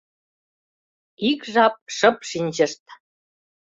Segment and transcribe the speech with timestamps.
[1.29, 2.83] Ик жап шып шинчышт.